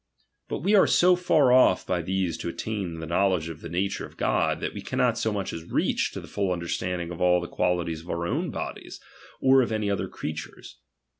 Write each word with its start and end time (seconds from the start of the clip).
But 0.49 0.63
"We 0.63 0.73
are 0.73 0.87
so 0.87 1.15
far 1.15 1.51
off 1.51 1.85
by 1.85 2.01
these 2.01 2.35
to 2.39 2.49
attain 2.49 2.95
to 2.95 2.99
the 3.01 3.05
know 3.05 3.29
ledge 3.29 3.49
of 3.49 3.61
the 3.61 3.69
nature 3.69 4.03
of 4.03 4.17
God, 4.17 4.59
that 4.59 4.73
we 4.73 4.81
cannot 4.81 5.15
so 5.15 5.31
miich 5.31 5.53
as 5.53 5.65
reach 5.71 6.11
to 6.13 6.19
the 6.19 6.27
full 6.27 6.51
understanding 6.51 7.11
of 7.11 7.21
all 7.21 7.39
the 7.39 7.45
qualities 7.47 8.01
of 8.01 8.09
our 8.09 8.25
own 8.25 8.49
bodies, 8.49 8.99
or 9.39 9.61
of 9.61 9.71
any 9.71 9.91
other 9.91 10.07
crea 10.07 10.33
tures. 10.33 10.69